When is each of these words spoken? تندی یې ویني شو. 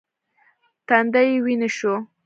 تندی 0.87 1.25
یې 1.31 1.37
ویني 1.45 1.69
شو. 1.77 1.93